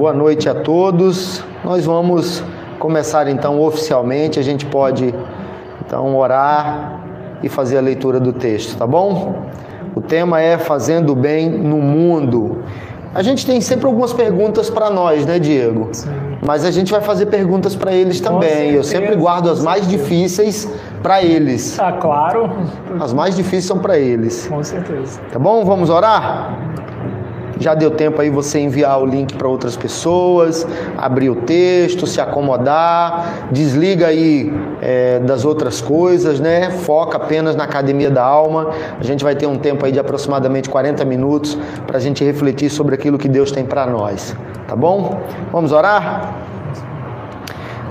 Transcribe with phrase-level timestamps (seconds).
[0.00, 1.44] Boa noite a todos.
[1.62, 2.42] Nós vamos
[2.78, 4.40] começar então oficialmente.
[4.40, 5.14] A gente pode
[5.84, 7.02] então orar
[7.42, 9.44] e fazer a leitura do texto, tá bom?
[9.94, 12.64] O tema é fazendo bem no mundo.
[13.14, 15.90] A gente tem sempre algumas perguntas para nós, né, Diego?
[15.92, 16.08] Sim.
[16.46, 18.70] Mas a gente vai fazer perguntas para eles também.
[18.70, 20.66] Eu sempre guardo as mais difíceis
[21.02, 21.78] para eles.
[21.78, 22.50] Ah, claro.
[22.98, 24.46] As mais difíceis são para eles.
[24.46, 25.20] Com certeza.
[25.30, 25.62] Tá bom?
[25.62, 26.56] Vamos orar?
[27.60, 32.20] Já deu tempo aí você enviar o link para outras pessoas, abrir o texto, se
[32.20, 36.70] acomodar, desliga aí é, das outras coisas, né?
[36.70, 38.70] Foca apenas na academia da alma.
[38.98, 42.70] A gente vai ter um tempo aí de aproximadamente 40 minutos para a gente refletir
[42.70, 44.34] sobre aquilo que Deus tem para nós,
[44.66, 45.20] tá bom?
[45.52, 46.59] Vamos orar?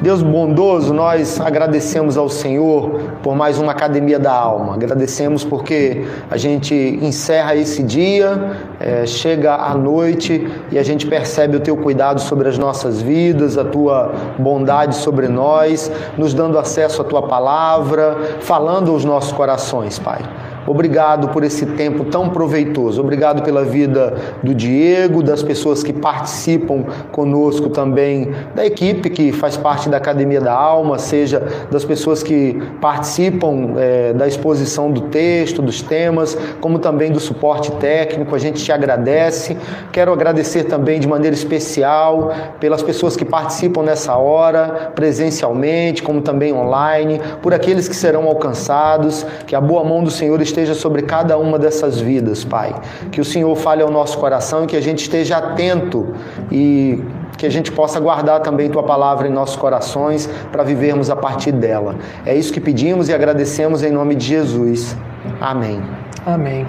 [0.01, 4.75] Deus bondoso, nós agradecemos ao Senhor por mais uma Academia da Alma.
[4.75, 11.57] Agradecemos porque a gente encerra esse dia, é, chega à noite e a gente percebe
[11.57, 17.01] o Teu cuidado sobre as nossas vidas, a Tua bondade sobre nós, nos dando acesso
[17.01, 20.21] à Tua palavra, falando aos nossos corações, Pai.
[20.69, 23.01] Obrigado por esse tempo tão proveitoso.
[23.01, 29.57] Obrigado pela vida do Diego, das pessoas que participam conosco também, da equipe que faz
[29.57, 35.59] parte da Academia da Alma, seja das pessoas que participam é, da exposição do texto,
[35.59, 38.35] dos temas, como também do suporte técnico.
[38.35, 39.57] A gente te agradece.
[39.91, 46.53] Quero agradecer também de maneira especial pelas pessoas que participam nessa hora, presencialmente, como também
[46.53, 49.25] online, por aqueles que serão alcançados.
[49.47, 52.75] Que a boa mão do Senhor esteja esteja sobre cada uma dessas vidas, Pai.
[53.11, 56.13] Que o Senhor fale ao nosso coração e que a gente esteja atento
[56.51, 57.01] e
[57.37, 61.53] que a gente possa guardar também tua palavra em nossos corações para vivermos a partir
[61.53, 61.95] dela.
[62.25, 64.97] É isso que pedimos e agradecemos em nome de Jesus.
[65.39, 65.81] Amém.
[66.25, 66.67] Amém.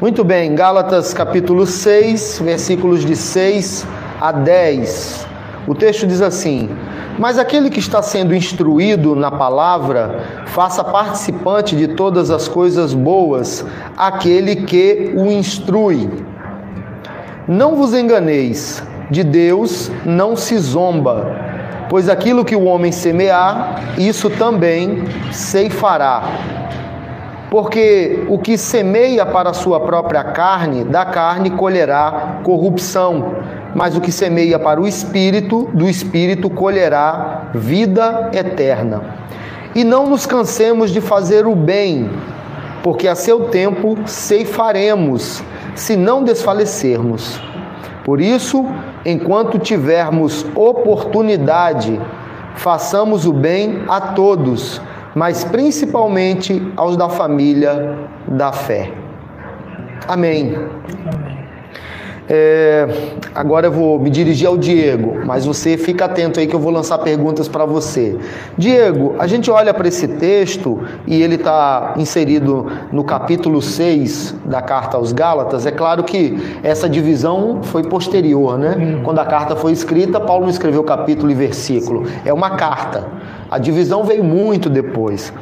[0.00, 3.86] Muito bem, Gálatas capítulo 6, versículos de 6
[4.20, 5.26] a 10.
[5.68, 6.68] O texto diz assim:
[7.20, 13.62] Mas aquele que está sendo instruído na palavra, faça participante de todas as coisas boas
[13.94, 16.08] aquele que o instrui.
[17.46, 21.36] Não vos enganeis, de Deus não se zomba,
[21.90, 26.22] pois aquilo que o homem semear, isso também ceifará.
[27.50, 33.34] Porque o que semeia para a sua própria carne, da carne colherá corrupção
[33.74, 39.02] mas o que semeia para o espírito, do espírito colherá vida eterna.
[39.74, 42.10] E não nos cansemos de fazer o bem,
[42.82, 45.42] porque a seu tempo ceifaremos,
[45.74, 47.40] se não desfalecermos.
[48.04, 48.66] Por isso,
[49.04, 52.00] enquanto tivermos oportunidade,
[52.56, 54.80] façamos o bem a todos,
[55.14, 57.98] mas principalmente aos da família
[58.28, 58.92] da fé.
[60.06, 60.54] Amém.
[62.32, 62.86] É,
[63.34, 66.70] agora eu vou me dirigir ao Diego, mas você fica atento aí que eu vou
[66.70, 68.16] lançar perguntas para você.
[68.56, 70.78] Diego, a gente olha para esse texto
[71.08, 75.66] e ele está inserido no capítulo 6 da carta aos Gálatas.
[75.66, 79.00] É claro que essa divisão foi posterior, né?
[79.02, 82.04] Quando a carta foi escrita, Paulo não escreveu capítulo e versículo.
[82.24, 83.08] É uma carta.
[83.50, 85.32] A divisão veio muito depois.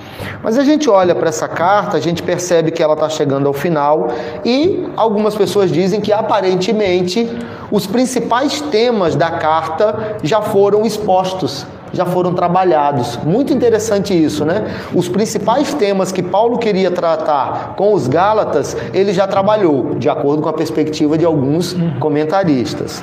[0.42, 3.52] Mas a gente olha para essa carta, a gente percebe que ela está chegando ao
[3.52, 4.08] final
[4.44, 7.28] e algumas pessoas dizem que aparentemente
[7.70, 13.19] os principais temas da carta já foram expostos já foram trabalhados.
[13.24, 14.66] Muito interessante isso, né?
[14.94, 20.42] Os principais temas que Paulo queria tratar com os Gálatas, ele já trabalhou, de acordo
[20.42, 23.02] com a perspectiva de alguns comentaristas.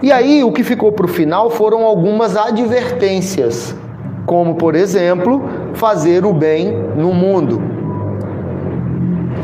[0.00, 3.74] E aí, o que ficou para o final foram algumas advertências,
[4.26, 5.42] como, por exemplo,
[5.74, 7.60] fazer o bem no mundo.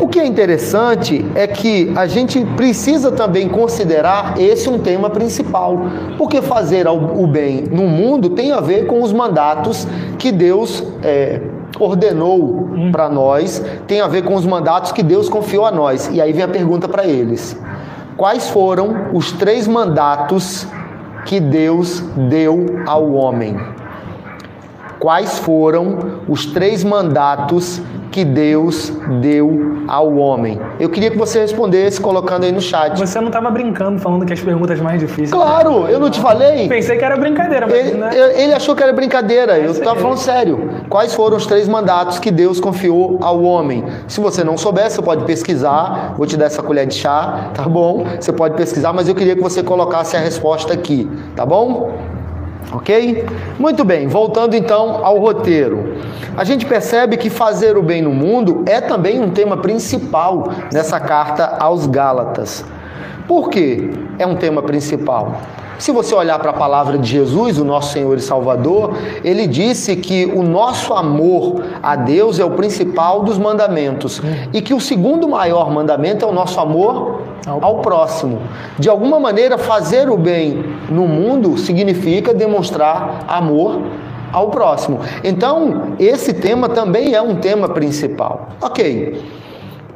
[0.00, 5.78] O que é interessante é que a gente precisa também considerar esse um tema principal,
[6.18, 9.86] porque fazer o bem no mundo tem a ver com os mandatos
[10.18, 11.40] que Deus é,
[11.78, 16.10] ordenou para nós, tem a ver com os mandatos que Deus confiou a nós.
[16.12, 17.56] E aí vem a pergunta para eles:
[18.16, 20.66] quais foram os três mandatos
[21.24, 23.56] que Deus deu ao homem?
[25.04, 27.78] Quais foram os três mandatos
[28.10, 28.90] que Deus
[29.20, 30.58] deu ao homem?
[30.80, 32.98] Eu queria que você respondesse colocando aí no chat.
[32.98, 35.30] Você não estava brincando falando que as perguntas mais difíceis.
[35.30, 36.68] Claro, eu não te falei.
[36.68, 38.10] Pensei que era brincadeira, mas ele, né?
[38.34, 39.58] ele achou que era brincadeira.
[39.58, 40.70] É eu estava falando sério.
[40.88, 43.84] Quais foram os três mandatos que Deus confiou ao homem?
[44.08, 46.14] Se você não souber, você pode pesquisar.
[46.16, 48.06] Vou te dar essa colher de chá, tá bom?
[48.18, 51.06] Você pode pesquisar, mas eu queria que você colocasse a resposta aqui,
[51.36, 51.92] tá bom?
[52.72, 53.26] Ok?
[53.58, 55.96] Muito bem, voltando então ao roteiro.
[56.36, 60.98] A gente percebe que fazer o bem no mundo é também um tema principal nessa
[60.98, 62.64] carta aos Gálatas.
[63.28, 63.90] Por quê?
[64.18, 65.40] É um tema principal.
[65.78, 69.96] Se você olhar para a palavra de Jesus, o nosso Senhor e Salvador, ele disse
[69.96, 74.22] que o nosso amor a Deus é o principal dos mandamentos
[74.52, 78.40] e que o segundo maior mandamento é o nosso amor ao próximo.
[78.78, 83.82] De alguma maneira, fazer o bem no mundo significa demonstrar amor
[84.32, 85.00] ao próximo.
[85.22, 88.48] Então, esse tema também é um tema principal.
[88.60, 89.43] Ok.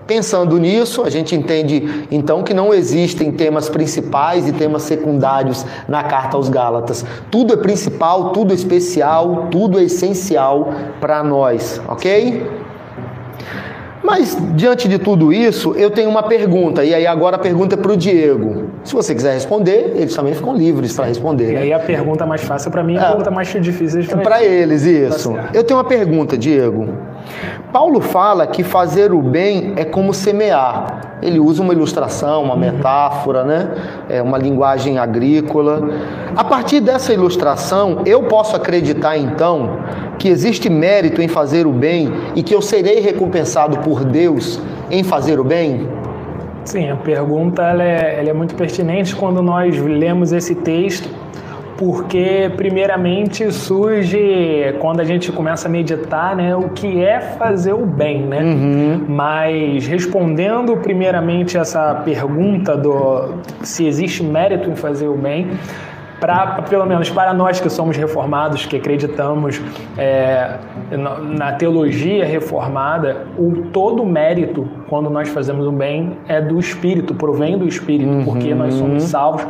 [0.09, 6.03] Pensando nisso, a gente entende então que não existem temas principais e temas secundários na
[6.03, 7.05] carta aos Gálatas.
[7.31, 12.43] Tudo é principal, tudo é especial, tudo é essencial para nós, ok?
[14.03, 17.79] Mas diante de tudo isso, eu tenho uma pergunta, e aí agora a pergunta é
[17.79, 18.71] para o Diego.
[18.85, 21.51] Se você quiser responder, eles também ficam livres para responder.
[21.51, 21.61] E né?
[21.61, 23.07] aí a pergunta mais fácil para mim e a É.
[23.09, 25.31] pergunta mais difícil para Para eles, isso.
[25.35, 25.55] Tá certo.
[25.55, 26.89] Eu tenho uma pergunta, Diego.
[27.73, 31.19] Paulo fala que fazer o bem é como semear.
[31.23, 33.75] Ele usa uma ilustração, uma metáfora, né?
[34.09, 35.89] É uma linguagem agrícola.
[36.37, 39.79] A partir dessa ilustração, eu posso acreditar então
[40.19, 44.61] que existe mérito em fazer o bem e que eu serei recompensado por Deus
[44.91, 45.89] em fazer o bem?
[46.65, 51.09] Sim, a pergunta ela é, ela é muito pertinente quando nós lemos esse texto,
[51.79, 57.87] porque primeiramente surge quando a gente começa a meditar, né, o que é fazer o
[57.87, 58.41] bem, né?
[59.07, 65.53] Mas respondendo primeiramente essa pergunta do se existe mérito em fazer o bem,
[66.20, 69.61] para pelo menos para nós que somos reformados, que acreditamos
[69.97, 70.56] é,
[70.91, 77.56] na, teologia reformada, o todo mérito quando nós fazemos o bem é do Espírito, provém
[77.59, 79.47] do Espírito, porque nós somos salvos.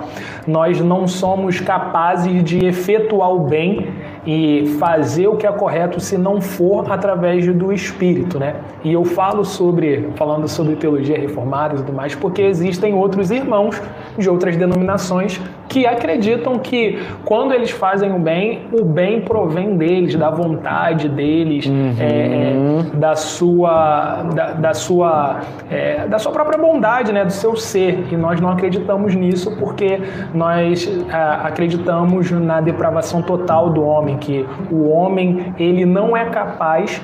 [0.47, 3.89] Nós não somos capazes de efetuar o bem
[4.29, 8.57] e fazer o que é correto se não for através do Espírito, né?
[8.85, 13.81] E eu falo sobre, falando sobre teologia reformada e tudo mais, porque existem outros irmãos
[14.19, 20.15] de outras denominações que acreditam que quando eles fazem o bem, o bem provém deles,
[20.15, 21.67] da vontade deles,
[21.99, 25.41] é, é, da sua, da, da sua,
[25.71, 28.07] é, da sua própria bondade, né, do seu ser.
[28.11, 30.01] E nós não acreditamos nisso porque
[30.35, 37.01] nós ah, acreditamos na depravação total do homem, que o homem ele não é capaz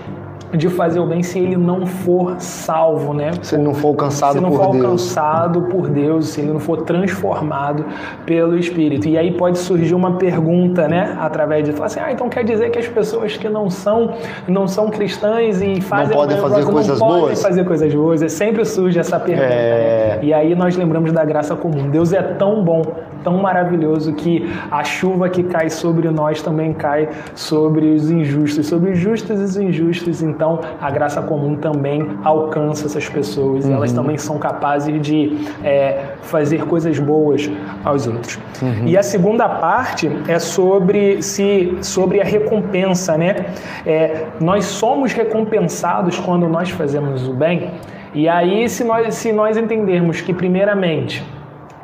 [0.56, 3.32] de fazer o bem se ele não for salvo, né?
[3.42, 4.84] Se ele não for alcançado se não por for Deus.
[4.84, 7.84] alcançado por Deus, se ele não for transformado
[8.24, 9.08] pelo Espírito.
[9.08, 11.16] E aí pode surgir uma pergunta, né?
[11.20, 14.14] Através de falar assim, ah, então quer dizer que as pessoas que não são
[14.46, 17.42] não são cristãs e fazem podem o bem, fazer não coisas podem boas?
[17.42, 18.22] fazer coisas boas.
[18.22, 19.46] É sempre surge essa pergunta.
[19.46, 20.16] É.
[20.16, 20.18] né?
[20.22, 21.90] E aí nós lembramos da graça comum.
[21.90, 22.82] Deus é tão bom,
[23.22, 28.92] tão maravilhoso que a chuva que cai sobre nós também cai sobre os injustos, sobre
[28.92, 30.22] os justos e os injustos.
[30.22, 30.43] Então
[30.80, 33.66] a graça comum também alcança essas pessoas.
[33.66, 37.50] E elas também são capazes de é, fazer coisas boas
[37.84, 38.38] aos outros.
[38.86, 43.46] E a segunda parte é sobre se sobre a recompensa, né?
[43.86, 47.70] É, nós somos recompensados quando nós fazemos o bem.
[48.14, 51.24] E aí, se nós, se nós entendermos que, primeiramente,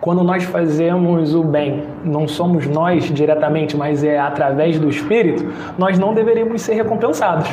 [0.01, 5.99] quando nós fazemos o bem, não somos nós diretamente, mas é através do Espírito, nós
[5.99, 7.49] não deveríamos ser recompensados.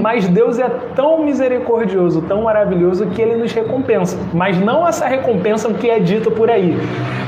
[0.00, 4.18] Mas Deus é tão misericordioso, tão maravilhoso, que ele nos recompensa.
[4.32, 6.74] Mas não essa recompensa que é dita por aí.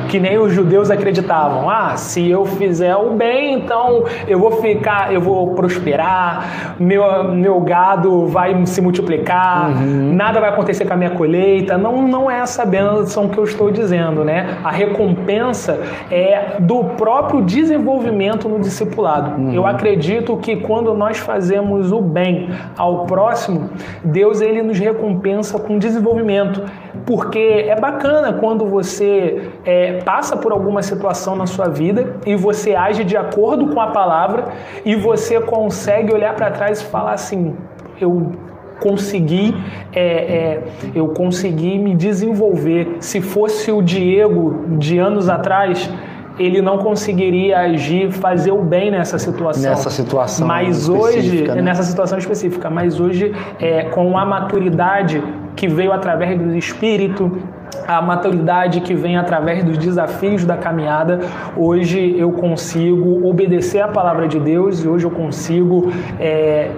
[0.09, 1.69] Que nem os judeus acreditavam.
[1.69, 7.61] Ah, se eu fizer o bem, então eu vou ficar, eu vou prosperar, meu, meu
[7.61, 11.77] gado vai se multiplicar, nada vai acontecer com a minha colheita.
[11.77, 14.59] Não, não é essa bênção que eu estou dizendo, né?
[14.63, 19.53] A recompensa é do próprio desenvolvimento no discipulado.
[19.53, 23.71] Eu acredito que quando nós fazemos o bem ao próximo,
[24.05, 26.63] Deus ele nos recompensa com desenvolvimento.
[27.05, 32.75] Porque é bacana quando você é, passa por alguma situação na sua vida e você
[32.75, 34.47] age de acordo com a palavra
[34.85, 37.55] e você consegue olhar para trás e falar assim:
[38.01, 38.33] eu
[38.81, 39.55] consegui
[39.93, 40.63] é, é,
[40.95, 42.97] eu consegui me desenvolver.
[43.01, 45.91] Se fosse o Diego de anos atrás,
[46.39, 49.71] ele não conseguiria agir, fazer o bem nessa situação.
[49.71, 51.63] Nessa situação Mas hoje, né?
[51.63, 55.23] nessa situação específica, mas hoje, é, com a maturidade
[55.57, 57.41] que veio através do Espírito,
[57.89, 61.21] a maturidade que vem através dos desafios da caminhada,
[61.57, 66.71] hoje eu consigo obedecer a palavra de Deus e hoje eu consigo é,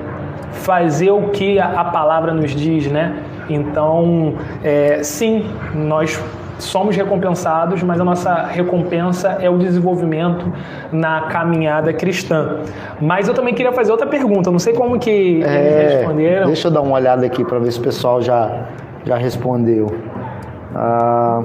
[0.52, 3.16] fazer o que a, a palavra nos diz, né?
[3.48, 6.22] Então, é, sim, nós
[6.58, 10.52] somos recompensados, mas a nossa recompensa é o desenvolvimento
[10.92, 12.58] na caminhada cristã.
[13.00, 16.46] Mas eu também queria fazer outra pergunta, não sei como que é, eles responderam.
[16.46, 18.66] Deixa eu dar uma olhada aqui para ver se o pessoal já,
[19.04, 19.86] já respondeu.
[20.74, 21.42] Ah,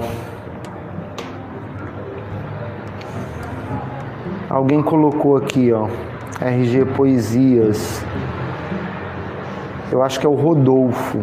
[4.50, 5.88] alguém colocou aqui, ó,
[6.42, 8.06] RG Poesias.
[9.92, 11.20] Eu acho que é o Rodolfo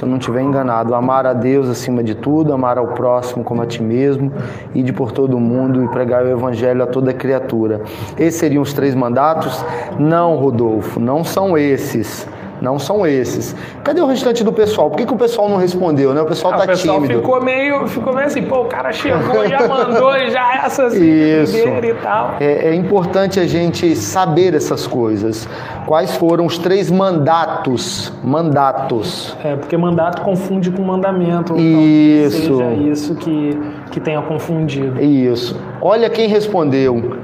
[0.00, 3.60] se eu não estiver enganado, amar a Deus acima de tudo, amar ao próximo como
[3.60, 4.32] a ti mesmo,
[4.74, 7.82] ir por todo mundo e pregar o evangelho a toda criatura.
[8.18, 9.62] Esses seriam os três mandatos?
[9.98, 12.26] Não, Rodolfo, não são esses.
[12.60, 13.56] Não são esses.
[13.82, 14.90] Cadê o restante do pessoal?
[14.90, 16.20] Por que, que o pessoal não respondeu, né?
[16.20, 16.98] O pessoal está tímido.
[16.98, 20.84] O pessoal ficou meio, ficou meio assim, pô, o cara chegou, já mandou, já essa
[20.84, 21.56] assim, Isso.
[21.56, 22.36] e tal.
[22.40, 25.48] É, é importante a gente saber essas coisas.
[25.86, 28.12] Quais foram os três mandatos?
[28.22, 29.36] Mandatos.
[29.42, 31.56] É, porque mandato confunde com mandamento.
[31.56, 32.44] Isso.
[32.44, 33.58] Então, seja isso que,
[33.90, 35.00] que tenha confundido.
[35.00, 35.58] Isso.
[35.80, 37.16] Olha quem respondeu.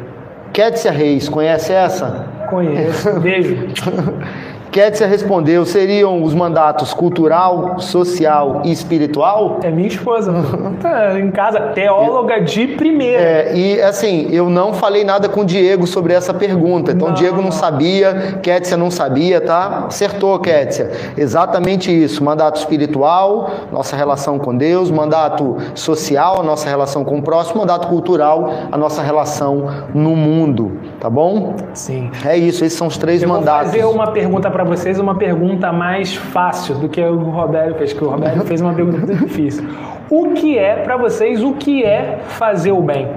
[0.52, 2.26] Kétia Reis, conhece essa?
[2.48, 3.20] Conheço.
[3.20, 3.56] Beijo.
[4.76, 9.58] Kétia respondeu: seriam os mandatos cultural, social e espiritual?
[9.62, 10.34] É minha esposa.
[10.82, 13.22] tá em casa, teóloga de primeira.
[13.22, 16.92] É, e assim, eu não falei nada com o Diego sobre essa pergunta.
[16.92, 19.86] Então, o Diego não sabia, Kétia não sabia, tá?
[19.86, 20.90] Acertou, Kétia.
[21.16, 22.22] Exatamente isso.
[22.22, 24.90] Mandato espiritual, nossa relação com Deus.
[24.90, 27.60] Mandato social, a nossa relação com o próximo.
[27.60, 30.72] Mandato cultural, a nossa relação no mundo.
[31.00, 31.56] Tá bom?
[31.72, 32.10] Sim.
[32.22, 33.72] É isso, esses são os três eu mandatos.
[33.72, 37.92] Vou fazer uma pergunta para vocês uma pergunta mais fácil do que o Roberto fez,
[37.92, 39.64] que o Roberto fez uma pergunta muito difícil.
[40.10, 43.08] O que é para vocês o que é fazer o bem?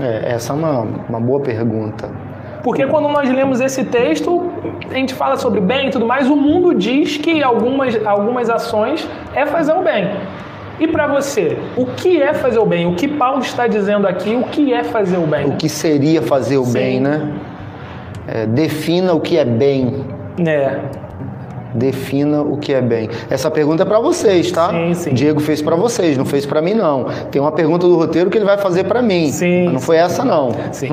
[0.00, 2.10] É, essa é uma, uma boa pergunta.
[2.62, 4.50] Porque quando nós lemos esse texto,
[4.88, 9.08] a gente fala sobre bem e tudo mais, o mundo diz que algumas, algumas ações
[9.34, 10.10] é fazer o bem.
[10.78, 12.86] E para você, o que é fazer o bem?
[12.86, 15.46] O que Paulo está dizendo aqui, o que é fazer o bem?
[15.46, 16.72] O que seria fazer o Sim.
[16.72, 17.32] bem, né?
[18.26, 20.04] É, defina o que é bem.
[20.38, 20.80] É.
[21.74, 23.08] Defina o que é bem.
[23.30, 24.70] Essa pergunta é para vocês, tá?
[24.70, 25.14] Sim, sim.
[25.14, 27.06] Diego fez para vocês, não fez para mim não.
[27.30, 29.30] Tem uma pergunta do roteiro que ele vai fazer para mim.
[29.30, 29.64] Sim.
[29.64, 30.50] Mas não foi essa não.
[30.70, 30.90] Sim.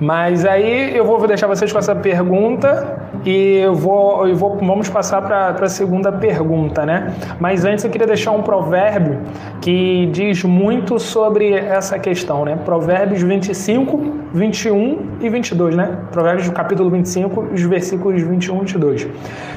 [0.00, 4.88] Mas aí eu vou deixar vocês com essa pergunta e eu vou, eu vou vamos
[4.88, 7.12] passar para a segunda pergunta, né?
[7.38, 9.20] Mas antes eu queria deixar um provérbio
[9.60, 12.58] que diz muito sobre essa questão, né?
[12.64, 15.98] Provérbios 25, 21 e 22, né?
[16.10, 19.08] Provérbios do capítulo 25, os versículos 21 e 22.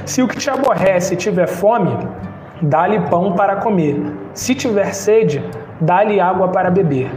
[0.04, 1.96] Se o que te aborrece tiver fome,
[2.60, 4.00] dá-lhe pão para comer.
[4.34, 5.42] Se tiver sede,
[5.80, 7.10] dá-lhe água para beber.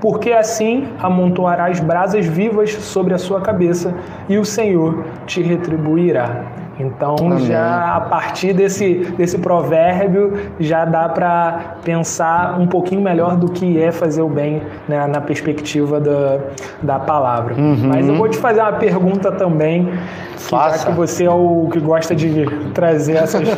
[0.00, 3.94] Porque assim amontoarás brasas vivas sobre a sua cabeça
[4.28, 6.66] e o Senhor te retribuirá.
[6.78, 7.46] Então, Amém.
[7.46, 13.80] já a partir desse, desse provérbio, já dá para pensar um pouquinho melhor do que
[13.80, 16.38] é fazer o bem né, na perspectiva da,
[16.82, 17.54] da palavra.
[17.54, 17.88] Uhum.
[17.88, 19.90] Mas eu vou te fazer uma pergunta também,
[20.36, 23.48] que já que você é o que gosta de trazer essas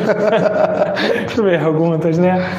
[1.35, 2.49] perguntas, né?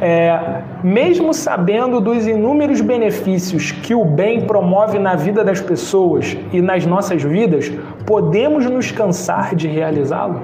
[0.00, 6.60] É, mesmo sabendo dos inúmeros benefícios que o bem promove na vida das pessoas e
[6.60, 7.70] nas nossas vidas,
[8.06, 10.42] podemos nos cansar de realizá-lo?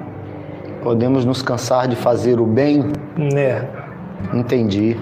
[0.83, 2.93] Podemos nos cansar de fazer o bem?
[3.35, 3.63] É.
[4.33, 4.97] Entendi.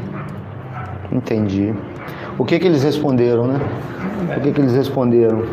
[1.12, 1.74] Entendi.
[2.38, 3.60] O que que eles responderam, né?
[4.36, 5.44] O que que eles responderam?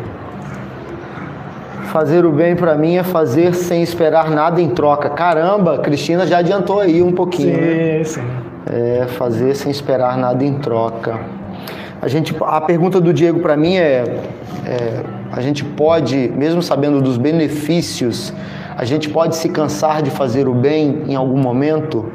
[1.84, 5.08] Fazer o bem para mim é fazer sem esperar nada em troca.
[5.10, 7.54] Caramba, Cristina já adiantou aí um pouquinho.
[7.54, 8.04] Sim, né?
[8.04, 11.20] sim é, fazer sem esperar nada em troca.
[12.02, 14.04] A, gente, a pergunta do Diego para mim é,
[14.66, 18.32] é: a gente pode, mesmo sabendo dos benefícios,
[18.76, 22.12] a gente pode se cansar de fazer o bem em algum momento?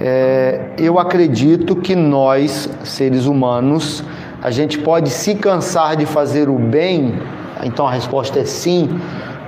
[0.00, 4.02] É, eu acredito que nós, seres humanos,
[4.42, 7.14] a gente pode se cansar de fazer o bem,
[7.62, 8.88] então a resposta é sim,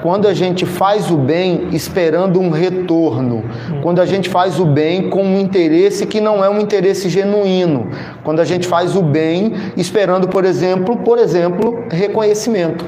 [0.02, 3.44] quando a gente faz o bem esperando um retorno,
[3.82, 7.88] quando a gente faz o bem com um interesse que não é um interesse genuíno,
[8.25, 12.85] quando a gente faz o bem esperando, por exemplo, por exemplo, reconhecimento.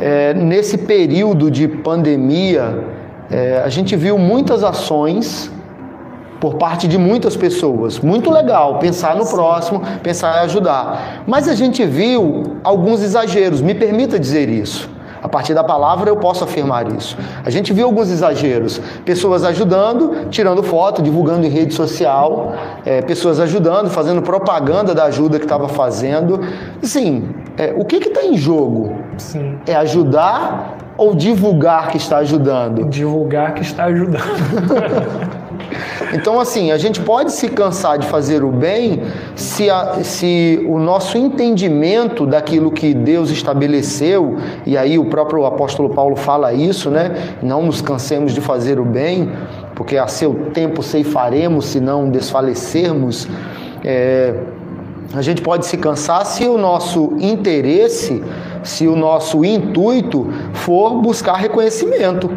[0.00, 2.84] É, nesse período de pandemia,
[3.28, 5.50] é, a gente viu muitas ações
[6.40, 7.98] por parte de muitas pessoas.
[7.98, 11.24] Muito legal pensar no próximo, pensar em ajudar.
[11.26, 14.99] Mas a gente viu alguns exageros, me permita dizer isso.
[15.22, 17.16] A partir da palavra eu posso afirmar isso.
[17.44, 23.38] A gente viu alguns exageros, pessoas ajudando, tirando foto, divulgando em rede social, é, pessoas
[23.40, 26.40] ajudando, fazendo propaganda da ajuda que estava fazendo.
[26.82, 28.94] Sim, é, o que está em jogo?
[29.18, 29.58] Sim.
[29.66, 32.84] É ajudar ou divulgar que está ajudando?
[32.84, 34.20] Divulgar que está ajudando.
[36.12, 39.02] Então, assim, a gente pode se cansar de fazer o bem
[39.34, 44.36] se, a, se o nosso entendimento daquilo que Deus estabeleceu,
[44.66, 47.36] e aí o próprio apóstolo Paulo fala isso, né?
[47.42, 49.30] Não nos cansemos de fazer o bem,
[49.74, 53.28] porque a seu tempo ceifaremos se não desfalecermos.
[53.84, 54.34] É,
[55.12, 58.22] A gente pode se cansar se o nosso interesse,
[58.62, 62.30] se o nosso intuito for buscar reconhecimento.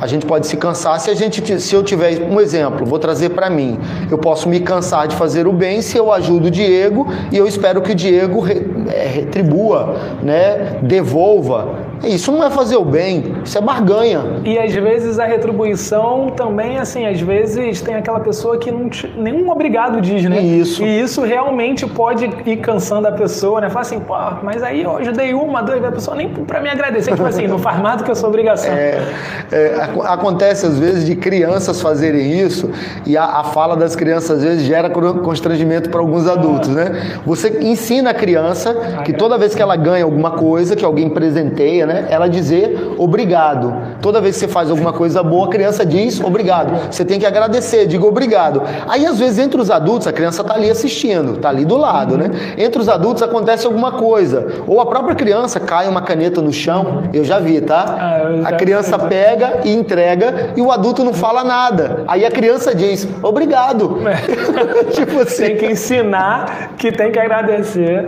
[0.00, 3.30] A gente pode se cansar se a gente, se eu tiver um exemplo, vou trazer
[3.30, 3.78] para mim.
[4.10, 7.46] Eu posso me cansar de fazer o bem se eu ajudo o Diego e eu
[7.46, 8.44] espero que o Diego
[8.90, 14.40] é, retribua, né, devolva isso não é fazer o bem, isso é barganha.
[14.44, 19.06] E às vezes a retribuição também, assim, às vezes tem aquela pessoa que não te,
[19.16, 20.40] nenhum obrigado diz, né?
[20.40, 20.82] Isso.
[20.82, 23.68] E isso realmente pode ir cansando a pessoa, né?
[23.68, 27.12] Fala assim, pô, mas aí eu ajudei uma, duas, a pessoa nem para me agradecer,
[27.12, 28.72] tipo assim, não faz mais do que a sua obrigação.
[28.72, 29.02] É,
[29.50, 32.70] é, acontece às vezes de crianças fazerem isso
[33.06, 37.20] e a, a fala das crianças às vezes gera constrangimento para alguns adultos, né?
[37.26, 41.86] Você ensina a criança que toda vez que ela ganha alguma coisa, que alguém presenteia,
[41.88, 42.06] né?
[42.08, 43.74] Ela dizer obrigado.
[44.00, 46.92] Toda vez que você faz alguma coisa boa, a criança diz obrigado.
[46.92, 48.62] Você tem que agradecer, diga obrigado.
[48.86, 52.16] Aí, às vezes, entre os adultos, a criança está ali assistindo, está ali do lado,
[52.16, 52.30] né?
[52.56, 54.46] Entre os adultos acontece alguma coisa.
[54.66, 57.84] Ou a própria criança cai uma caneta no chão, eu já vi, tá?
[57.98, 62.04] Ah, a criança pega e entrega e o adulto não fala nada.
[62.06, 63.98] Aí a criança diz obrigado.
[64.06, 64.84] É.
[64.92, 65.44] tipo assim.
[65.46, 68.06] Tem que ensinar que tem que agradecer.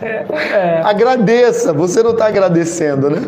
[0.00, 0.82] É, é.
[0.84, 3.21] Agradeça, você não está agradecendo, né?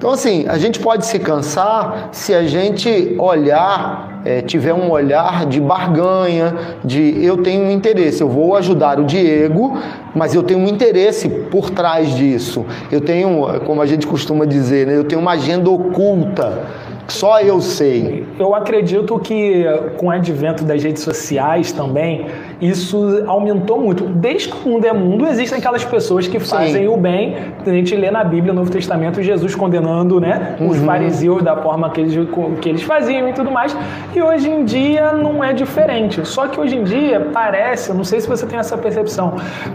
[0.00, 5.44] Então, assim, a gente pode se cansar se a gente olhar, é, tiver um olhar
[5.44, 9.78] de barganha, de eu tenho um interesse, eu vou ajudar o Diego,
[10.14, 12.64] mas eu tenho um interesse por trás disso.
[12.90, 16.66] Eu tenho, como a gente costuma dizer, né, eu tenho uma agenda oculta
[17.10, 18.26] só eu sei.
[18.38, 19.64] Eu acredito que
[19.96, 22.26] com o advento das redes sociais também,
[22.60, 24.04] isso aumentou muito.
[24.04, 26.88] Desde que o mundo é mundo, existem aquelas pessoas que fazem Sim.
[26.88, 27.36] o bem.
[27.66, 30.68] A gente lê na Bíblia, no Novo Testamento, Jesus condenando né, uhum.
[30.68, 32.14] os fariseus da forma que eles,
[32.60, 33.76] que eles faziam e tudo mais.
[34.14, 36.26] E hoje em dia não é diferente.
[36.26, 39.34] Só que hoje em dia parece, não sei se você tem essa percepção,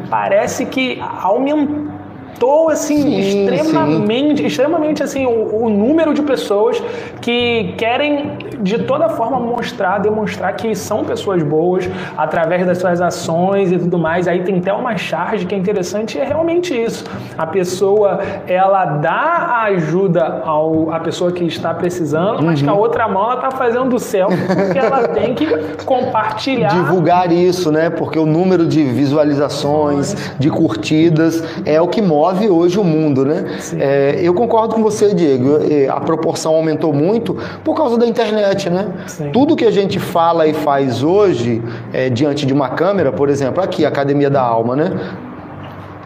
[0.10, 2.05] parece que aumentou
[2.36, 4.48] aumentou assim sim, extremamente, sim.
[4.48, 6.82] extremamente assim o, o, número de pessoas
[7.22, 13.72] que querem de toda forma mostrar, demonstrar que são pessoas boas através das suas ações
[13.72, 14.28] e tudo mais.
[14.28, 17.04] Aí tem até uma charge que é interessante, é realmente isso.
[17.38, 22.46] A pessoa ela dá a ajuda ao a pessoa que está precisando, uhum.
[22.46, 25.46] mas que a outra mão ela está fazendo selfie porque ela tem que
[25.84, 27.90] compartilhar, divulgar isso, né?
[27.90, 33.26] Porque o número de visualizações, de curtidas é o que mostra move hoje o mundo,
[33.26, 33.46] né?
[33.78, 35.60] É, eu concordo com você, Diego.
[35.90, 38.88] A proporção aumentou muito por causa da internet, né?
[39.08, 39.32] Sim.
[39.32, 41.62] Tudo que a gente fala e faz hoje
[41.94, 44.92] é, diante de uma câmera, por exemplo, aqui, Academia da Alma, né?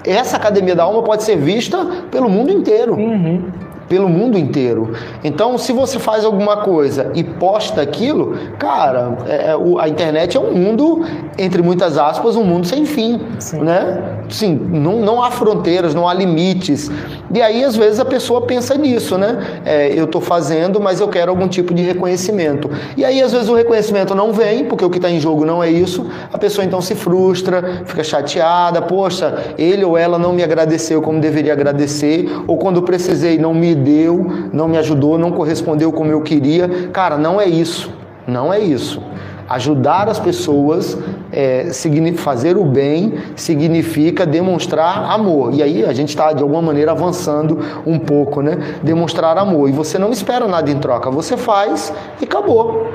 [0.05, 2.93] Essa Academia da Alma pode ser vista pelo mundo inteiro.
[2.95, 4.93] Uhum pelo mundo inteiro.
[5.23, 10.39] Então, se você faz alguma coisa e posta aquilo, cara, é, é a internet é
[10.39, 11.03] um mundo,
[11.37, 13.61] entre muitas aspas, um mundo sem fim, Sim.
[13.61, 14.19] né?
[14.29, 16.91] Sim, não, não há fronteiras, não há limites.
[17.33, 19.61] E aí, às vezes, a pessoa pensa nisso, né?
[19.65, 22.69] É, eu estou fazendo, mas eu quero algum tipo de reconhecimento.
[22.95, 25.63] E aí, às vezes, o reconhecimento não vem, porque o que está em jogo não
[25.63, 26.05] é isso.
[26.31, 31.19] A pessoa então se frustra, fica chateada, poxa, ele ou ela não me agradeceu como
[31.19, 36.21] deveria agradecer, ou quando precisei não me deu, não me ajudou, não correspondeu como eu
[36.21, 36.89] queria.
[36.91, 37.91] Cara, não é isso.
[38.27, 39.01] Não é isso.
[39.49, 40.95] Ajudar as pessoas,
[41.31, 41.71] é,
[42.15, 45.55] fazer o bem, significa demonstrar amor.
[45.55, 48.59] E aí a gente está, de alguma maneira, avançando um pouco, né?
[48.83, 49.67] Demonstrar amor.
[49.67, 52.91] E você não espera nada em troca, você faz e acabou.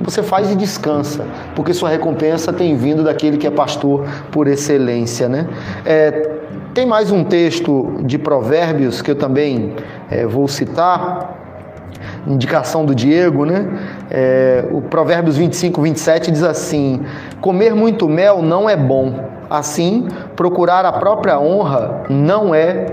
[0.00, 5.28] Você faz e descansa, porque sua recompensa tem vindo daquele que é pastor por excelência,
[5.28, 5.46] né?
[5.84, 6.10] É,
[6.74, 9.74] tem mais um texto de Provérbios que eu também
[10.10, 11.38] é, vou citar
[12.26, 13.68] indicação do Diego, né?
[14.10, 17.02] É, o Provérbios 25, 27 diz assim:
[17.40, 19.14] Comer muito mel não é bom,
[19.50, 22.86] assim, procurar a própria honra não é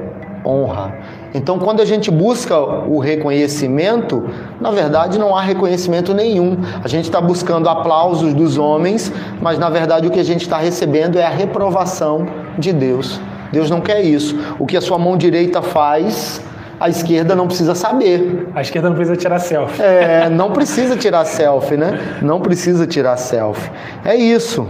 [0.45, 0.93] honra.
[1.34, 6.58] Então, quando a gente busca o reconhecimento, na verdade não há reconhecimento nenhum.
[6.84, 9.12] A gente está buscando aplausos dos homens,
[9.42, 13.20] mas na verdade o que a gente está recebendo é a reprovação de Deus.
[13.52, 14.38] Deus não quer isso.
[14.58, 16.42] O que a sua mão direita faz,
[16.80, 18.48] a esquerda não precisa saber.
[18.56, 19.82] A esquerda não precisa tirar selfie.
[19.82, 22.18] É, não precisa tirar selfie, né?
[22.22, 23.70] Não precisa tirar selfie.
[24.06, 24.68] É isso.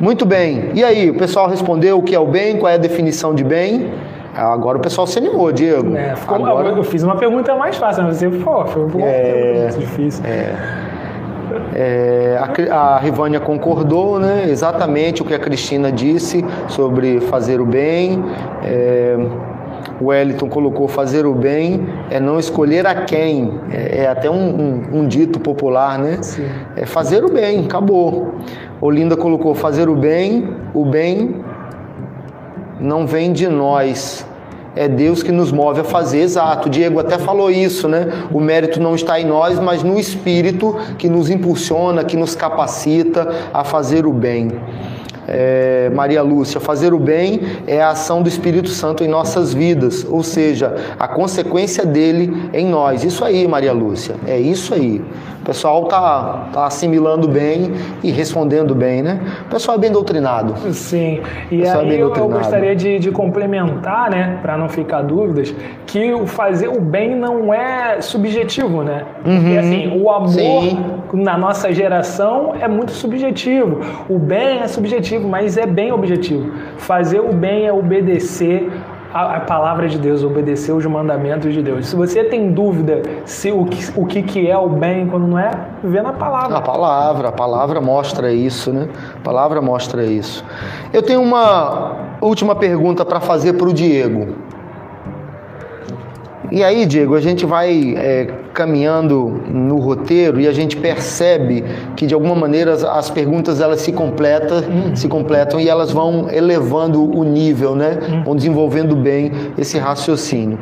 [0.00, 0.70] Muito bem.
[0.74, 3.44] E aí, o pessoal respondeu o que é o bem, qual é a definição de
[3.44, 3.92] bem?
[4.34, 5.96] Agora o pessoal se animou, Diego.
[5.96, 6.68] É, ficou, Agora...
[6.68, 10.24] Eu fiz uma pergunta mais fácil, mas você, pô, foi um pouco é, difícil.
[10.26, 10.84] É.
[11.74, 12.38] É,
[12.70, 14.46] a, a Rivânia concordou, né?
[14.48, 18.24] Exatamente o que a Cristina disse sobre fazer o bem.
[18.62, 19.16] É,
[20.00, 23.60] o Wellington colocou fazer o bem é não escolher a quem.
[23.70, 26.18] É, é até um, um, um, dito popular, né?
[26.22, 26.46] Sim.
[26.76, 28.34] É fazer o bem, acabou.
[28.80, 31.43] Olinda colocou fazer o bem, o bem
[32.80, 34.26] não vem de nós.
[34.76, 36.66] É Deus que nos move a fazer, exato.
[36.66, 38.08] O Diego até falou isso, né?
[38.32, 43.28] O mérito não está em nós, mas no Espírito que nos impulsiona, que nos capacita
[43.52, 44.50] a fazer o bem
[45.26, 50.06] é, Maria Lúcia, fazer o bem é a ação do Espírito Santo em nossas vidas,
[50.08, 53.04] ou seja, a consequência dele em nós.
[53.04, 55.02] Isso aí, Maria Lúcia, é isso aí.
[55.44, 59.20] O pessoal tá, tá assimilando bem e respondendo bem, né?
[59.44, 60.54] O pessoal é bem doutrinado.
[60.72, 65.02] Sim, e é aí é eu, eu, gostaria de, de complementar, né, para não ficar
[65.02, 65.54] dúvidas,
[65.86, 69.04] que o fazer o bem não é subjetivo, né?
[69.16, 69.58] Porque uhum.
[69.58, 70.82] assim, o amor Sim.
[71.12, 73.80] na nossa geração é muito subjetivo.
[74.08, 76.52] O bem é subjetivo, mas é bem objetivo.
[76.78, 78.70] Fazer o bem é obedecer
[79.14, 81.86] a, a, palavra de Deus, obedecer os mandamentos de Deus.
[81.86, 85.38] Se você tem dúvida se o que, o que, que é o bem quando não
[85.38, 85.52] é,
[85.84, 86.58] vê na palavra.
[86.58, 88.88] A palavra, a palavra mostra isso, né?
[89.14, 90.44] A palavra mostra isso.
[90.92, 94.34] Eu tenho uma última pergunta para fazer para o Diego.
[96.50, 101.64] E aí, Diego, a gente vai é, caminhando no roteiro e a gente percebe
[101.96, 104.94] que de alguma maneira as, as perguntas elas se completam, uhum.
[104.94, 107.98] se completam e elas vão elevando o nível, né?
[108.08, 108.24] Uhum.
[108.24, 110.58] Vão desenvolvendo bem esse raciocínio.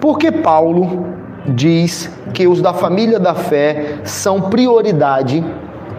[0.00, 1.06] Por que Paulo
[1.46, 5.44] diz que os da família da fé são prioridade?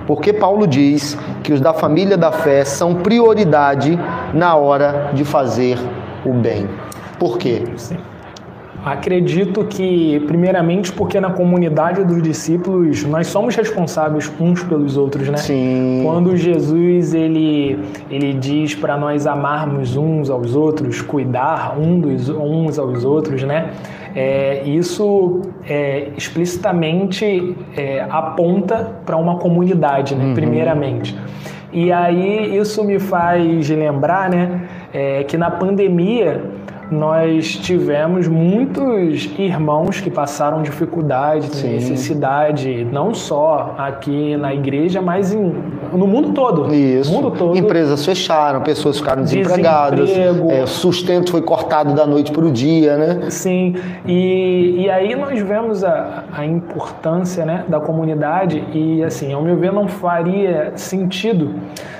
[0.07, 3.99] Porque Paulo diz que os da família da fé são prioridade
[4.33, 5.77] na hora de fazer
[6.25, 6.67] o bem.
[7.19, 7.63] Por quê?
[7.77, 7.97] Sim.
[8.85, 15.37] Acredito que, primeiramente, porque na comunidade dos discípulos nós somos responsáveis uns pelos outros, né?
[15.37, 16.01] Sim.
[16.03, 17.79] Quando Jesus ele,
[18.11, 23.71] ele diz para nós amarmos uns aos outros, cuidar um dos, uns aos outros, né?
[24.15, 30.25] É, isso é, explicitamente é, aponta para uma comunidade, né?
[30.25, 30.33] Uhum.
[30.35, 31.17] Primeiramente.
[31.73, 34.61] E aí isso me faz lembrar, né?
[34.93, 36.53] É, que na pandemia
[36.91, 45.53] nós tivemos muitos irmãos que passaram dificuldade, necessidade, não só aqui na igreja, mas em,
[45.91, 46.73] no mundo todo.
[46.73, 47.11] Isso.
[47.11, 47.57] Mundo todo.
[47.57, 53.29] Empresas fecharam, pessoas ficaram desempregadas, é, sustento foi cortado da noite para o dia, né?
[53.29, 53.75] Sim.
[54.05, 59.57] E, e aí nós vemos a, a importância né, da comunidade e, assim, ao meu
[59.57, 61.55] ver, não faria sentido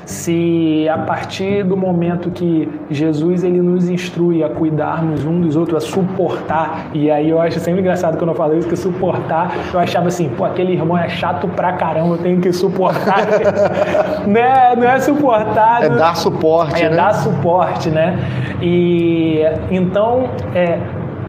[0.06, 5.84] se a partir do momento que Jesus ele nos instrui a cuidarmos um dos outros,
[5.84, 9.80] a suportar, e aí eu acho sempre engraçado quando eu falo isso, que suportar, eu
[9.80, 13.26] achava assim, pô, aquele irmão é chato pra caramba, eu tenho que suportar.
[14.28, 15.84] não, é, não é suportar.
[15.84, 16.96] É dar suporte, é né?
[16.96, 18.20] dar suporte, né?
[18.62, 20.78] E então, é,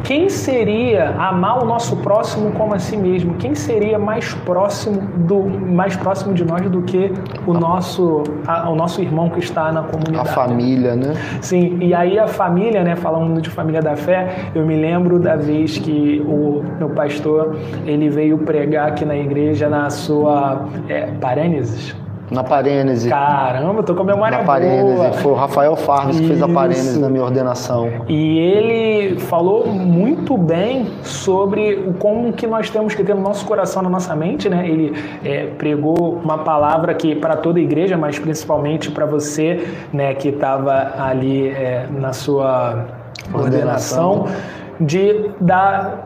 [0.06, 3.34] quem seria amar o nosso próximo como a si mesmo?
[3.34, 7.12] Quem seria mais próximo do mais próximo de nós do que
[7.44, 10.28] o nosso a, o nosso irmão que está na comunidade?
[10.28, 11.14] A família, né?
[11.40, 11.78] Sim.
[11.80, 12.94] E aí a família, né?
[12.94, 18.08] Falando de família da fé, eu me lembro da vez que o meu pastor ele
[18.08, 21.94] veio pregar aqui na igreja na sua é, Parênesis
[22.30, 23.08] na Parênese.
[23.08, 24.96] Caramba, tô com a memória na Parênese.
[24.96, 25.12] boa.
[25.12, 27.88] Foi o Rafael Farnes que fez a Parênese na minha ordenação.
[28.08, 33.44] E ele falou muito bem sobre o como que nós temos que ter no nosso
[33.46, 34.68] coração, na nossa mente, né?
[34.68, 34.92] Ele
[35.24, 40.28] é, pregou uma palavra que para toda a igreja, mas principalmente para você, né, que
[40.28, 42.86] estava ali é, na sua
[43.32, 46.05] ordenação, ordenação de dar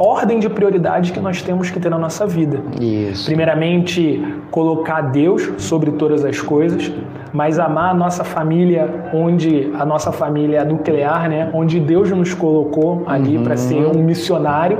[0.00, 2.60] ordem de prioridade que nós temos que ter na nossa vida.
[2.80, 3.26] Isso.
[3.26, 6.90] Primeiramente, colocar Deus sobre todas as coisas,
[7.34, 11.50] mas amar a nossa família, onde a nossa família é nuclear, né?
[11.52, 13.44] Onde Deus nos colocou ali uhum.
[13.44, 14.78] para ser um missionário.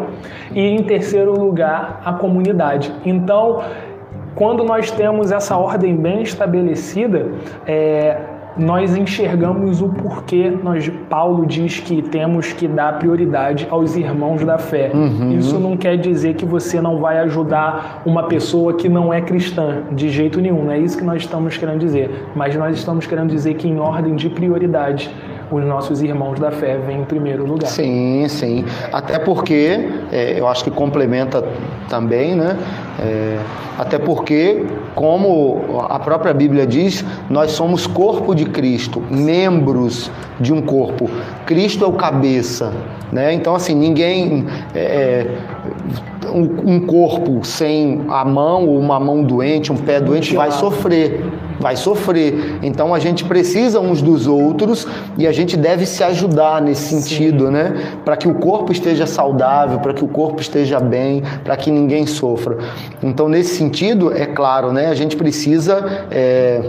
[0.54, 2.90] E em terceiro lugar, a comunidade.
[3.04, 3.60] Então,
[4.34, 7.28] quando nós temos essa ordem bem estabelecida,
[7.66, 8.16] é,
[8.60, 14.58] nós enxergamos o porquê nós, Paulo diz que temos que dar prioridade aos irmãos da
[14.58, 14.90] fé.
[14.92, 15.32] Uhum.
[15.32, 19.82] Isso não quer dizer que você não vai ajudar uma pessoa que não é cristã,
[19.92, 20.64] de jeito nenhum.
[20.64, 22.26] Não é isso que nós estamos querendo dizer.
[22.34, 25.10] Mas nós estamos querendo dizer que em ordem de prioridade
[25.50, 27.68] os nossos irmãos da fé vêm em primeiro lugar.
[27.68, 28.64] Sim, sim.
[28.92, 31.44] Até porque, é, eu acho que complementa
[31.88, 32.56] também, né?
[32.98, 33.38] É,
[33.78, 40.62] até porque, como a própria Bíblia diz, nós somos corpo de Cristo, membros de um
[40.62, 41.10] corpo.
[41.46, 42.72] Cristo é o cabeça,
[43.10, 43.32] né?
[43.32, 44.46] Então, assim, ninguém.
[44.74, 50.34] É, é um, um, corpo sem a mão, ou uma mão doente, um pé doente,
[50.34, 51.24] vai sofrer.
[51.60, 52.58] Vai sofrer.
[52.62, 57.46] Então a gente precisa uns dos outros e a gente deve se ajudar nesse sentido,
[57.46, 57.52] Sim.
[57.52, 57.74] né?
[58.04, 62.06] Para que o corpo esteja saudável, para que o corpo esteja bem, para que ninguém
[62.06, 62.58] sofra.
[63.02, 64.86] Então, nesse sentido, é claro, né?
[64.86, 66.06] A gente precisa.
[66.10, 66.62] É,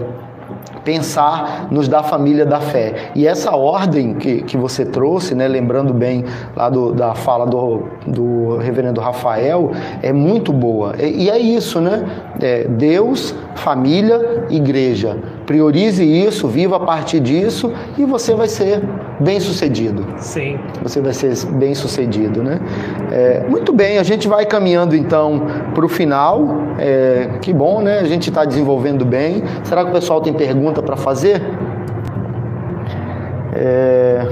[0.84, 3.12] pensar nos da família da fé.
[3.16, 7.84] E essa ordem que, que você trouxe, né, lembrando bem lá do, da fala do,
[8.06, 10.96] do reverendo Rafael, é muito boa.
[11.00, 12.06] E, e é isso, né?
[12.42, 15.18] É Deus, família, igreja.
[15.52, 18.82] Priorize isso, viva a partir disso e você vai ser
[19.20, 20.06] bem sucedido.
[20.16, 20.58] Sim.
[20.82, 22.58] Você vai ser bem sucedido, né?
[23.12, 26.56] É, muito bem, a gente vai caminhando então para o final.
[26.80, 28.00] É, que bom, né?
[28.00, 29.44] A gente está desenvolvendo bem.
[29.66, 31.42] Será que o pessoal tem pergunta para fazer?
[33.54, 34.26] É...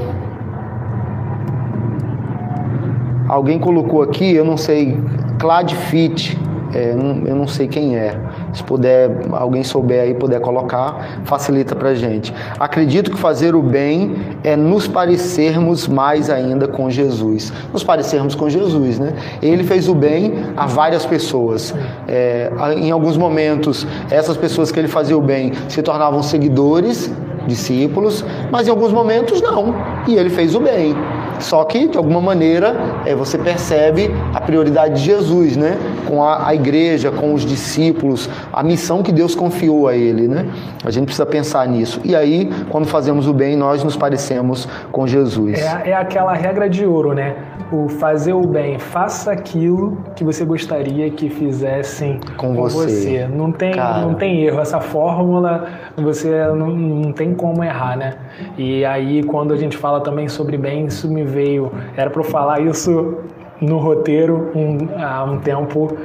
[3.28, 4.98] Alguém colocou aqui, eu não sei,
[5.38, 6.40] Cladfit.
[6.74, 8.20] É, eu não sei quem é.
[8.54, 12.34] Se puder, alguém souber aí, puder colocar, facilita pra gente.
[12.60, 17.52] Acredito que fazer o bem é nos parecermos mais ainda com Jesus.
[17.74, 19.14] Nos parecermos com Jesus, né?
[19.42, 21.74] Ele fez o bem a várias pessoas.
[22.08, 27.12] É, em alguns momentos, essas pessoas que ele fazia o bem se tornavam seguidores,
[27.48, 29.76] discípulos, mas em alguns momentos não.
[30.08, 30.96] E ele fez o bem.
[31.40, 32.76] Só que, de alguma maneira,
[33.06, 35.78] é, você percebe a prioridade de Jesus, né?
[36.08, 40.46] Com a, a, igreja, com os discípulos, a missão que Deus confiou a ele, né?
[40.84, 42.02] A gente precisa pensar nisso.
[42.04, 45.60] E aí, quando fazemos o bem, nós nos parecemos com Jesus.
[45.60, 47.36] É, é aquela regra de ouro, né?
[47.72, 52.88] O fazer o bem, faça aquilo que você gostaria que fizessem com, com você.
[52.88, 53.28] você.
[53.28, 54.60] Não tem, não tem erro.
[54.60, 58.16] Essa fórmula, você não, não tem como errar, né?
[58.58, 62.26] E aí, quando a gente fala também sobre bem, isso me veio, era para eu
[62.26, 63.18] falar isso
[63.62, 65.98] no roteiro um, há um tempo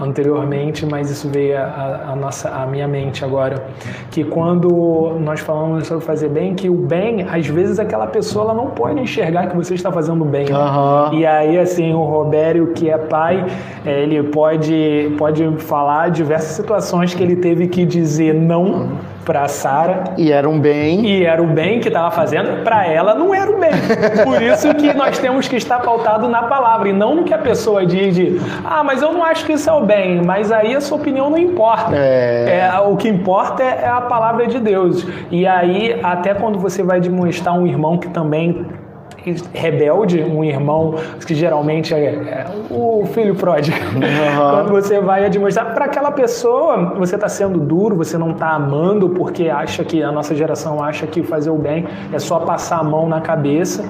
[0.00, 3.64] anteriormente, mas isso veio à nossa a minha mente agora,
[4.10, 8.54] que quando nós falamos sobre fazer bem, que o bem, às vezes aquela pessoa ela
[8.54, 10.46] não pode enxergar que você está fazendo bem.
[10.46, 11.18] Uhum.
[11.18, 13.44] E aí assim o Robério que é pai,
[13.84, 19.48] eh, ele pode pode falar diversas situações que ele teve que dizer não uhum para
[19.48, 20.04] Sara.
[20.16, 21.06] E era um bem.
[21.06, 23.70] E era o bem que estava fazendo, para ela não era o bem.
[24.24, 27.38] Por isso que nós temos que estar pautado na palavra e não no que a
[27.38, 30.74] pessoa diz de, ah, mas eu não acho que isso é o bem, mas aí
[30.74, 31.94] a sua opinião não importa.
[31.94, 32.70] É...
[32.72, 35.06] é o que importa é, é a palavra de Deus.
[35.30, 38.66] E aí, até quando você vai demonstrar um irmão que também
[39.52, 40.94] rebelde, um irmão
[41.26, 43.76] que geralmente é, é o filho pródigo.
[43.94, 44.50] Uhum.
[44.50, 49.10] Quando você vai demonstrar para aquela pessoa, você está sendo duro, você não está amando
[49.10, 52.82] porque acha que a nossa geração acha que fazer o bem é só passar a
[52.82, 53.84] mão na cabeça.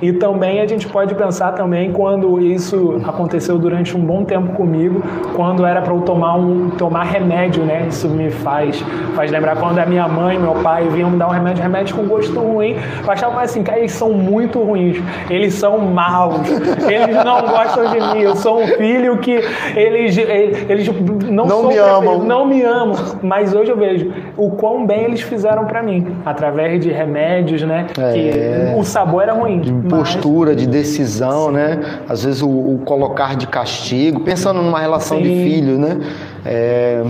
[0.00, 5.02] E também a gente pode pensar também quando isso aconteceu durante um bom tempo comigo,
[5.34, 7.86] quando era para eu tomar um tomar remédio, né?
[7.88, 8.80] Isso me faz
[9.14, 12.06] faz lembrar quando a minha mãe meu pai vinham me dar um remédio, remédio com
[12.06, 12.76] gosto ruim.
[13.04, 14.98] Eu achava assim, cara, eles são muito ruins,
[15.30, 16.48] eles são maus,
[16.88, 18.22] eles não gostam de mim.
[18.22, 19.40] Eu sou um filho que
[19.74, 20.88] eles eles
[21.28, 22.96] não, não me amam, não me amam.
[23.22, 27.86] Mas hoje eu vejo o quão bem eles fizeram para mim através de remédios, né?
[27.98, 28.12] É.
[28.12, 31.80] Que o sabor era ruim postura, de decisão, né?
[32.08, 35.22] Às vezes o, o colocar de castigo, pensando numa relação Sim.
[35.24, 35.98] de filho, né?
[36.44, 37.02] É,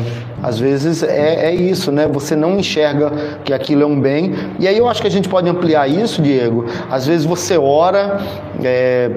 [0.42, 2.06] às vezes é, é, isso, né?
[2.06, 3.10] Você não enxerga
[3.44, 4.34] que aquilo é um bem.
[4.58, 6.66] E aí eu acho que a gente pode ampliar isso, Diego.
[6.90, 8.20] Às vezes você ora,
[8.62, 9.10] é,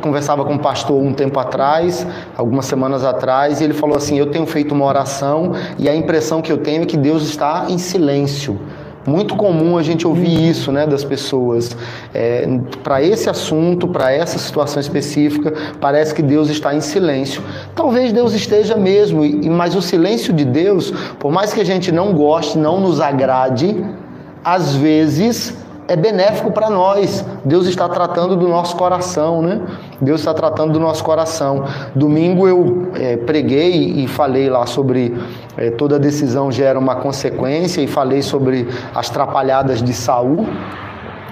[0.00, 2.06] conversava com um pastor um tempo atrás,
[2.36, 6.42] algumas semanas atrás, e ele falou assim: Eu tenho feito uma oração e a impressão
[6.42, 8.60] que eu tenho é que Deus está em silêncio.
[9.06, 11.76] Muito comum a gente ouvir isso né, das pessoas.
[12.12, 12.48] É,
[12.82, 17.42] para esse assunto, para essa situação específica, parece que Deus está em silêncio.
[17.74, 22.12] Talvez Deus esteja mesmo, mas o silêncio de Deus, por mais que a gente não
[22.14, 23.84] goste, não nos agrade,
[24.42, 27.24] às vezes é benéfico para nós.
[27.44, 29.60] Deus está tratando do nosso coração, né?
[30.00, 31.64] Deus está tratando do nosso coração.
[31.94, 35.16] Domingo eu é, preguei e falei lá sobre
[35.56, 40.46] é, toda decisão gera uma consequência e falei sobre as trapalhadas de Saul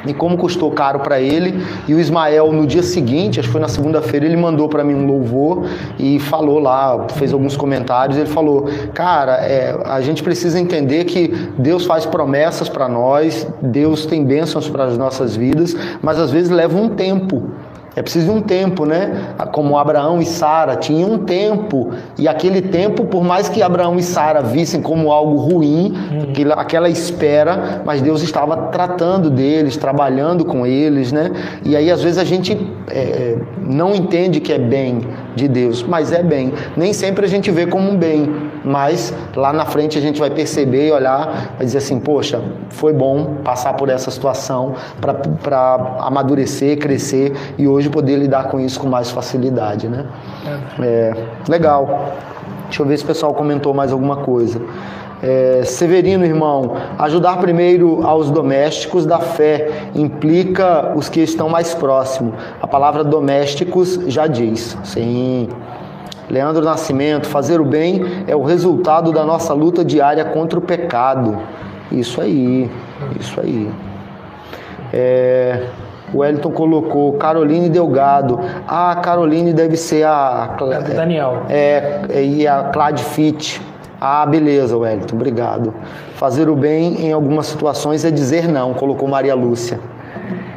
[0.07, 1.62] e como custou caro para ele.
[1.87, 4.95] E o Ismael, no dia seguinte, acho que foi na segunda-feira, ele mandou para mim
[4.95, 5.65] um louvor
[5.99, 8.17] e falou lá, fez alguns comentários.
[8.17, 14.07] Ele falou: Cara, é, a gente precisa entender que Deus faz promessas para nós, Deus
[14.07, 17.51] tem bênçãos para as nossas vidas, mas às vezes leva um tempo.
[17.94, 19.35] É preciso de um tempo, né?
[19.52, 21.90] Como Abraão e Sara tinham um tempo.
[22.18, 26.52] E aquele tempo, por mais que Abraão e Sara vissem como algo ruim, uhum.
[26.57, 31.31] aquela espera, mas Deus estava tratando deles, trabalhando com eles, né?
[31.64, 35.00] E aí, às vezes, a gente é, é não entende que é bem
[35.35, 36.53] de Deus, mas é bem.
[36.77, 40.31] Nem sempre a gente vê como um bem, mas lá na frente a gente vai
[40.31, 42.40] perceber e olhar, vai dizer assim: poxa,
[42.71, 48.79] foi bom passar por essa situação para amadurecer, crescer e hoje poder lidar com isso
[48.81, 50.07] com mais facilidade, né?
[50.81, 51.14] É,
[51.49, 52.12] legal.
[52.64, 54.61] Deixa eu ver se o pessoal comentou mais alguma coisa.
[55.22, 62.35] É, Severino, irmão, ajudar primeiro aos domésticos da fé implica os que estão mais próximos.
[62.61, 64.76] A palavra domésticos já diz.
[64.82, 65.48] Sim.
[66.28, 71.38] Leandro Nascimento, fazer o bem é o resultado da nossa luta diária contra o pecado.
[71.92, 72.68] Isso aí,
[73.20, 73.70] isso aí.
[74.92, 75.66] É,
[76.12, 78.40] o Wellington colocou Caroline Delgado.
[78.66, 80.56] Ah, Caroline deve ser a.
[80.58, 81.44] a Daniel.
[81.48, 83.61] É, e a Clad Fit.
[84.05, 85.73] Ah, beleza, Wellington, obrigado.
[86.17, 89.79] Fazer o bem em algumas situações é dizer não, colocou Maria Lúcia.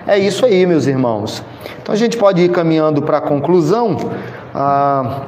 [0.07, 1.43] É isso aí, meus irmãos.
[1.79, 3.97] Então a gente pode ir caminhando para a conclusão.
[4.51, 5.21] Ah,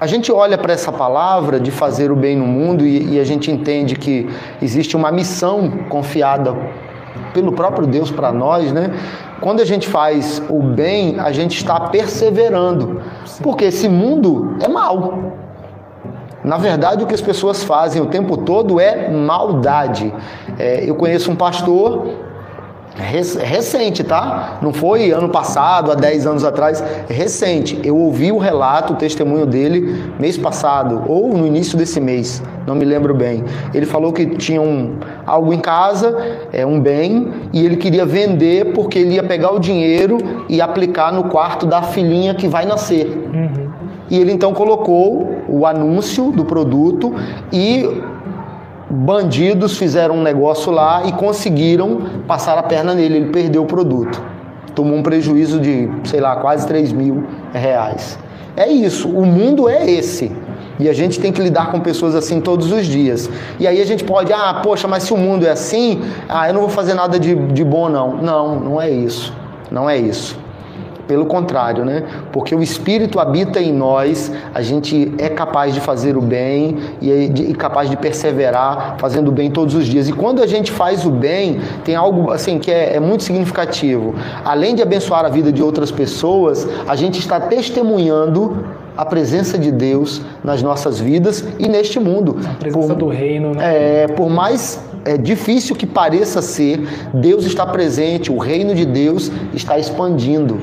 [0.00, 3.24] a gente olha para essa palavra de fazer o bem no mundo e, e a
[3.24, 4.26] gente entende que
[4.62, 6.56] existe uma missão confiada
[7.34, 8.90] pelo próprio Deus para nós, né?
[9.38, 13.02] Quando a gente faz o bem, a gente está perseverando,
[13.42, 15.49] porque esse mundo é mal.
[16.42, 20.12] Na verdade, o que as pessoas fazem o tempo todo é maldade.
[20.58, 22.06] É, eu conheço um pastor
[22.96, 24.58] recente, tá?
[24.60, 27.80] Não foi ano passado, há 10 anos atrás, recente.
[27.84, 32.74] Eu ouvi o relato, o testemunho dele mês passado ou no início desse mês, não
[32.74, 33.44] me lembro bem.
[33.72, 36.16] Ele falou que tinha um, algo em casa,
[36.52, 41.12] é um bem, e ele queria vender porque ele ia pegar o dinheiro e aplicar
[41.12, 43.06] no quarto da filhinha que vai nascer.
[43.06, 43.59] Uhum.
[44.10, 47.14] E ele então colocou o anúncio do produto
[47.52, 48.02] e
[48.90, 53.16] bandidos fizeram um negócio lá e conseguiram passar a perna nele.
[53.16, 54.20] Ele perdeu o produto.
[54.74, 58.18] Tomou um prejuízo de, sei lá, quase 3 mil reais.
[58.56, 60.32] É isso, o mundo é esse.
[60.78, 63.30] E a gente tem que lidar com pessoas assim todos os dias.
[63.58, 66.54] E aí a gente pode, ah, poxa, mas se o mundo é assim, ah, eu
[66.54, 68.16] não vou fazer nada de, de bom, não.
[68.16, 69.32] Não, não é isso.
[69.70, 70.38] Não é isso.
[71.10, 72.04] Pelo contrário, né?
[72.30, 77.10] Porque o Espírito habita em nós, a gente é capaz de fazer o bem e
[77.50, 80.08] é capaz de perseverar fazendo o bem todos os dias.
[80.08, 84.14] E quando a gente faz o bem, tem algo assim que é, é muito significativo.
[84.44, 88.64] Além de abençoar a vida de outras pessoas, a gente está testemunhando
[88.96, 92.36] a presença de Deus nas nossas vidas e neste mundo.
[92.48, 94.04] A presença por, do reino, né?
[94.04, 99.28] É, por mais é, difícil que pareça ser, Deus está presente, o reino de Deus
[99.52, 100.60] está expandindo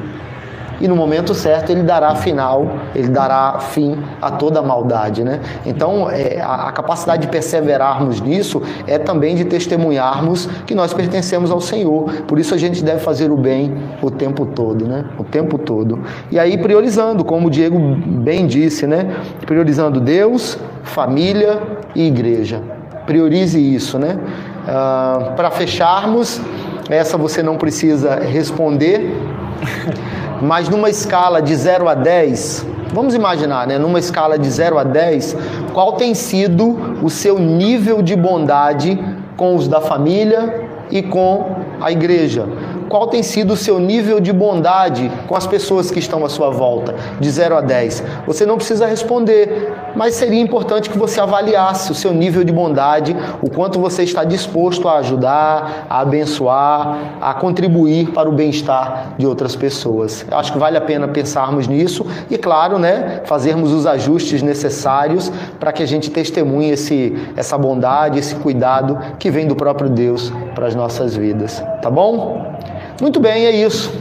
[0.79, 5.39] e no momento certo ele dará final, ele dará fim a toda a maldade, né?
[5.65, 11.51] Então, é, a, a capacidade de perseverarmos nisso é também de testemunharmos que nós pertencemos
[11.51, 12.11] ao Senhor.
[12.27, 15.05] Por isso a gente deve fazer o bem o tempo todo, né?
[15.17, 15.99] O tempo todo.
[16.31, 19.15] E aí priorizando, como o Diego bem disse, né?
[19.45, 21.61] Priorizando Deus, família
[21.95, 22.61] e igreja.
[23.05, 24.19] Priorize isso, né?
[24.67, 26.41] Ah, Para fecharmos,
[26.89, 29.15] essa você não precisa responder.
[30.41, 33.77] mas numa escala de 0 a 10, vamos imaginar, né?
[33.77, 35.35] Numa escala de 0 a 10,
[35.73, 38.99] qual tem sido o seu nível de bondade
[39.35, 42.45] com os da família e com a igreja?
[42.89, 46.49] Qual tem sido o seu nível de bondade com as pessoas que estão à sua
[46.49, 48.03] volta, de 0 a 10?
[48.25, 53.15] Você não precisa responder, mas seria importante que você avaliasse o seu nível de bondade,
[53.41, 59.27] o quanto você está disposto a ajudar, a abençoar, a contribuir para o bem-estar de
[59.27, 60.25] outras pessoas.
[60.29, 65.31] Eu acho que vale a pena pensarmos nisso e, claro, né, fazermos os ajustes necessários
[65.59, 70.31] para que a gente testemunhe esse, essa bondade, esse cuidado que vem do próprio Deus
[70.55, 71.63] para as nossas vidas.
[71.81, 72.55] Tá bom?
[72.99, 73.91] Muito bem, é isso.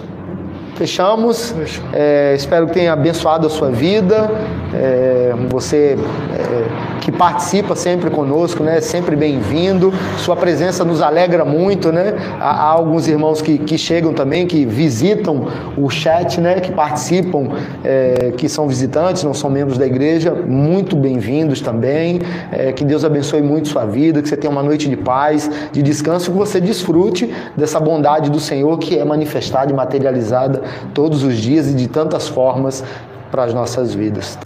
[0.77, 1.55] Fechamos.
[1.91, 4.31] É, espero que tenha abençoado a sua vida.
[4.75, 5.97] É, você
[6.39, 8.79] é, que participa sempre conosco, né?
[8.83, 9.91] Sempre bem-vindo.
[10.19, 12.15] Sua presença nos alegra muito, né?
[12.39, 15.47] Há, há, alguns irmãos que, que chegam também, que visitam
[15.79, 16.61] o chat, né?
[16.61, 17.49] Que participam,
[17.83, 20.35] é, que são visitantes, não são membros da igreja.
[20.35, 22.21] Muito bem-vindos também.
[22.53, 25.83] É, que Deus abençoe muito sua vida, que você tenha uma noite de paz, de
[25.83, 31.37] descanso, que você desfrute dessa bondade do Senhor que é manifestada e materializada todos os
[31.37, 32.83] dias e de tantas formas
[33.31, 34.38] para as nossas vidas.